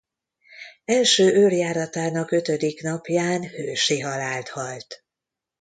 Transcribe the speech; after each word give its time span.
Első 0.85 1.33
őrjáratának 1.33 2.31
ötödik 2.31 2.81
napján 2.81 3.47
hősi 3.47 3.99
halált 3.99 4.49
halt. 4.49 5.05